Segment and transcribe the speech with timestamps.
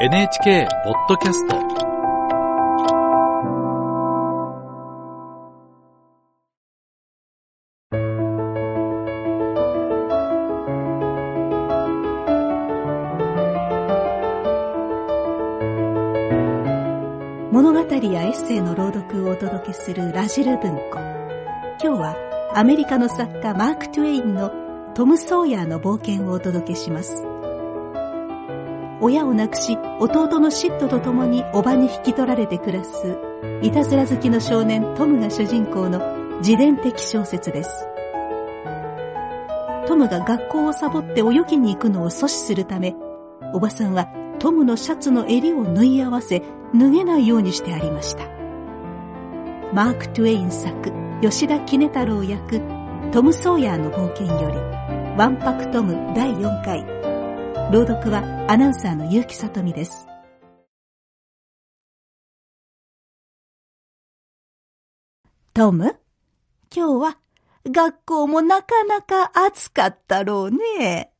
[0.00, 1.56] NHK ポッドキャスト
[17.50, 21.00] 物語やエッセイの朗読をお届けするラジル文庫。
[21.82, 24.52] 今日はアメリカの作家マーク・トゥエインの
[24.94, 27.37] トム・ソーヤーの冒険をお届けします。
[29.00, 33.18] 親を亡くし弟のシットと共に叔母に引き取られて暮らす
[33.62, 37.88] いたずら好きの少年トムが主人公の自伝的小説です。
[39.86, 42.94] トムが学校をサボって泳ぎに行くのを阻止するため
[43.54, 44.06] おばさんは
[44.38, 46.42] トムのシャツの襟を縫い合わせ
[46.74, 48.24] 脱げないようにしてありました。
[49.72, 52.60] マーク・トゥエイン作吉田杵太郎役
[53.12, 54.56] トム・ソーヤーの冒険より
[55.16, 56.97] ワンパクトム第4回
[57.70, 60.06] 朗読はアナウンサーの結城さとみです
[65.54, 65.96] トム
[66.74, 67.18] 今日は
[67.66, 71.12] 学校もなかなか暑かったろうね。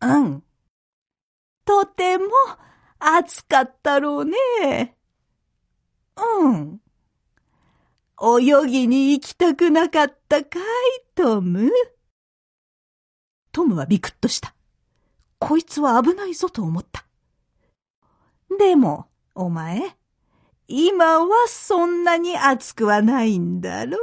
[0.00, 0.42] うん。
[1.64, 2.24] とても
[2.98, 4.96] 暑かったろうね。
[6.16, 6.80] うん。
[8.22, 10.62] 泳ぎに行きたくなかったかい、
[11.14, 11.70] トム？
[13.50, 14.54] トムはビクッとした。
[15.44, 17.04] こいつは危ないぞと思った。
[18.58, 19.96] でも、お前、
[20.68, 23.98] 今はそんなに暑くはないんだろ？
[23.98, 24.00] う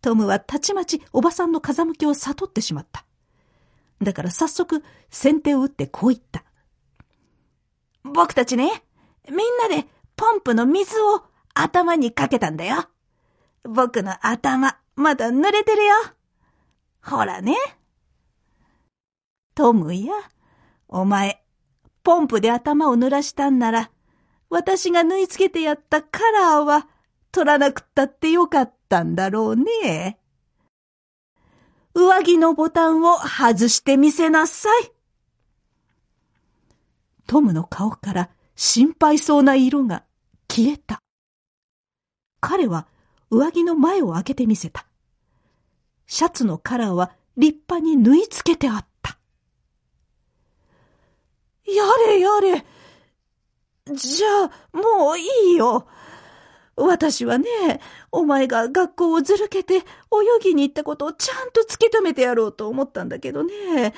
[0.00, 3.04] トムはたちまちおばさんの風向きを悟ってしまった。
[4.00, 6.44] だから早速先手を打ってこう言った。
[8.04, 8.84] 僕たちね、
[9.28, 12.88] みんなでポンプの水を頭にかけたんだよ。
[13.64, 15.94] 僕の頭、まだ濡れてるよ。
[17.02, 17.54] ほらね。
[19.58, 20.12] トムや、
[20.86, 21.42] お前、
[22.04, 23.90] ポンプで頭を濡らしたんなら、
[24.50, 26.86] 私が縫い付けてやったカラーは
[27.32, 30.20] 取らなくったってよかったんだろうね。
[31.92, 34.92] 上着のボタンを外してみせなさい。
[37.26, 40.04] トムの顔から心配そうな色が
[40.48, 41.00] 消えた。
[42.38, 42.86] 彼は
[43.28, 44.86] 上着の前を開けてみせた。
[46.06, 48.97] シャツのカラーは立派に縫い付けてあった。
[51.74, 52.64] やれやれ。
[53.94, 55.86] じゃあ、もういいよ。
[56.76, 57.46] 私はね、
[58.12, 59.82] お前が学校をずるけて泳
[60.42, 63.94] ぎに行ったことをちゃんと突き止めてやろうと思ったんだけどね。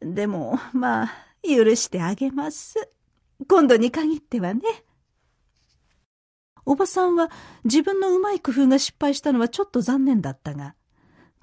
[0.00, 1.10] でも、まあ、
[1.42, 2.90] 許してあげます。
[3.48, 4.62] 今度に限ってはね。
[6.64, 7.30] おばさんは
[7.64, 10.76] 自分のうまい工夫が失敗したのはちょっと残念だったが、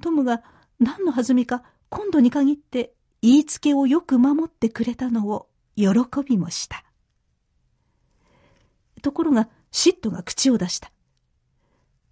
[0.01, 0.41] トムが
[0.79, 5.89] 何の弾みか今度に限って言いつけをよく守ってくれたのを喜
[6.27, 6.83] びもした。
[9.01, 10.91] ところが、シットが口を出した。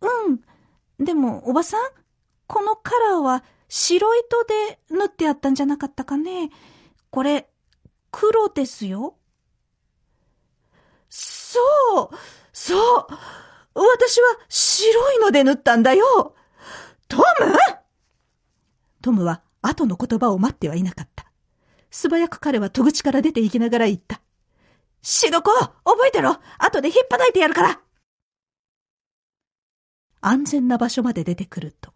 [0.01, 1.03] うん。
[1.03, 1.81] でも、おばさん
[2.47, 6.51] このカラーは白糸で縫ってあったんじゃなかったかね
[7.09, 7.49] これ、
[8.11, 9.17] 黒ですよ。
[11.09, 11.59] そ
[12.11, 12.15] う
[12.51, 13.07] そう
[13.73, 16.35] 私は白いので縫ったんだよ
[17.07, 17.23] トム？
[19.01, 21.14] トムは後の言葉を待ってはいなかった。
[21.95, 24.19] 素早く彼は戸口から出て行きながら言った。
[25.01, 25.49] しどこ
[25.85, 27.79] 覚えてろ後で引っ叩いてやるから
[30.19, 31.93] 安全な場所まで出てくると、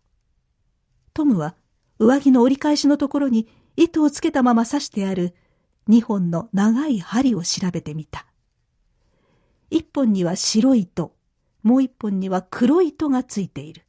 [1.13, 1.53] トムは
[1.97, 5.35] 上着の折り返しのところに糸をつけたまま刺してある
[5.85, 8.25] 二本の長い針を調べてみた。
[9.69, 11.13] 一本には白い糸、
[11.61, 13.83] もう一本には黒い糸がついている。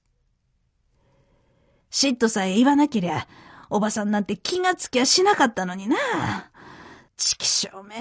[1.89, 3.29] シットさえ言わなけりゃ、
[3.71, 5.97] おばさんなんて気がつきゃしなかったのにな。
[7.17, 7.97] ちきしょうめ。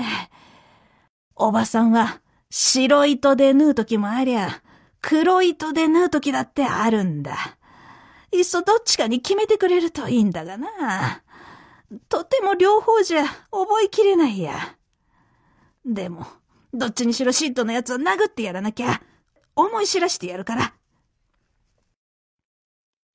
[1.36, 4.62] おばさんは白糸で縫うときもありゃ、
[5.02, 7.58] 黒糸で縫うときだってあるんだ。
[8.32, 11.22] いっそどっちかに決めてくれるといいんだがな。
[12.10, 14.76] とても両方じゃ覚えきれないや。
[15.86, 16.26] でも、
[16.74, 19.02] どっちにしろシットのやつを殴ってやらなきゃ、
[19.56, 20.74] 思い知らしてやるから。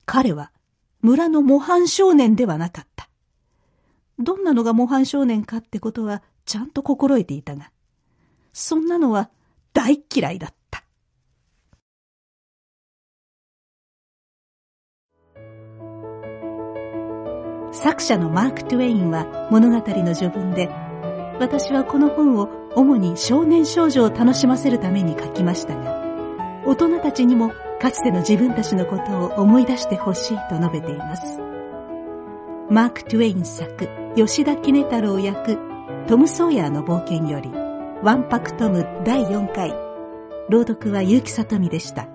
[0.05, 0.51] 彼は
[1.05, 3.07] 村の模範少年ではなかった。
[4.17, 7.69] どんなのが模範少年かってことはちゃんと心得ていたが、
[8.53, 9.29] そんなのは
[9.71, 10.83] 大嫌いだった。
[17.71, 20.69] 作者のマーク・トゥエインは物語の序文で、
[21.39, 26.01] 私はこの本を主に少年少女を楽しませるために書きましたが、
[26.65, 27.51] 大人たちにも
[27.81, 31.39] かつての自分たちのことを思い出してほしいと述べています。
[32.69, 35.57] マーク・トゥエイン作、吉田杵太郎役、
[36.07, 37.51] トム・ソーヤーの冒険より、
[38.01, 39.73] ワンパクトム第4回。
[40.49, 42.07] 朗読は結城さとみでした。